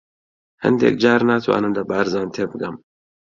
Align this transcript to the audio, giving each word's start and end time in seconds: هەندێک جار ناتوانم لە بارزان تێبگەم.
هەندێک 0.63 0.95
جار 1.03 1.21
ناتوانم 1.29 1.71
لە 1.77 1.83
بارزان 1.89 2.27
تێبگەم. 2.35 2.75